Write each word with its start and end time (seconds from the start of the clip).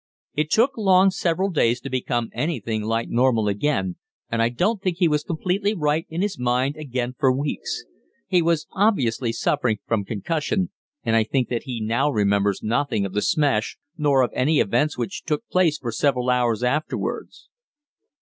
It 0.33 0.49
took 0.49 0.79
Long 0.79 1.11
several 1.11 1.51
days 1.51 1.79
to 1.81 1.87
become 1.91 2.31
anything 2.33 2.81
like 2.81 3.07
normal 3.07 3.47
again, 3.47 3.97
and 4.31 4.41
I 4.41 4.49
don't 4.49 4.81
think 4.81 4.97
he 4.97 5.07
was 5.07 5.23
completely 5.23 5.75
right 5.75 6.07
in 6.09 6.23
his 6.23 6.39
mind 6.39 6.75
again 6.75 7.13
for 7.19 7.31
weeks. 7.31 7.83
He 8.25 8.41
was 8.41 8.65
obviously 8.71 9.31
suffering 9.31 9.77
from 9.85 10.03
concussion, 10.03 10.71
and 11.03 11.15
I 11.15 11.23
think 11.23 11.49
that 11.49 11.65
he 11.65 11.81
now 11.81 12.09
remembers 12.09 12.63
nothing 12.63 13.05
of 13.05 13.13
the 13.13 13.21
smash 13.21 13.77
nor 13.95 14.23
of 14.23 14.31
any 14.33 14.59
events 14.59 14.97
which 14.97 15.21
took 15.23 15.47
place 15.49 15.77
for 15.77 15.91
several 15.91 16.31
hours 16.31 16.63
afterwards. 16.63 17.49